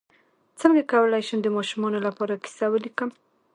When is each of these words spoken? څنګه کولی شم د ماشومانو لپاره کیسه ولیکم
څنګه 0.59 0.81
کولی 0.91 1.21
شم 1.27 1.39
د 1.43 1.47
ماشومانو 1.57 1.99
لپاره 2.07 2.41
کیسه 2.43 2.65
ولیکم 2.69 3.09